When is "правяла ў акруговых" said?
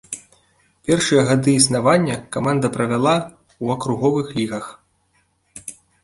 2.77-4.27